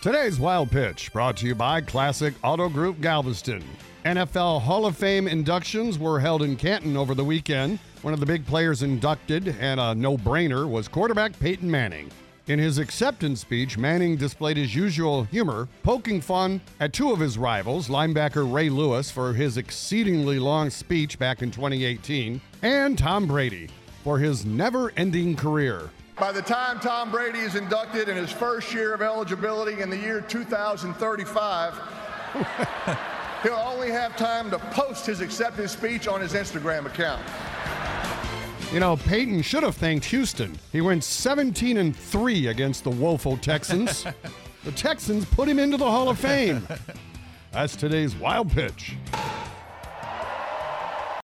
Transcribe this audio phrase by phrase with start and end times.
[0.00, 3.64] Today's Wild Pitch brought to you by Classic Auto Group Galveston.
[4.04, 7.80] NFL Hall of Fame inductions were held in Canton over the weekend.
[8.02, 12.12] One of the big players inducted, and a no brainer, was quarterback Peyton Manning.
[12.46, 17.36] In his acceptance speech, Manning displayed his usual humor, poking fun at two of his
[17.36, 23.68] rivals, linebacker Ray Lewis for his exceedingly long speech back in 2018, and Tom Brady
[24.04, 25.90] for his never ending career.
[26.18, 29.96] By the time Tom Brady is inducted in his first year of eligibility in the
[29.96, 31.74] year 2035,
[33.44, 37.22] he'll only have time to post his acceptance speech on his Instagram account.
[38.72, 40.58] You know, Peyton should have thanked Houston.
[40.72, 44.04] He went 17 and 3 against the woeful Texans.
[44.64, 46.66] the Texans put him into the Hall of Fame.
[47.52, 48.96] That's today's wild pitch.